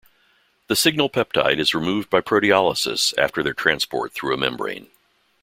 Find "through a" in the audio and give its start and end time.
4.13-4.37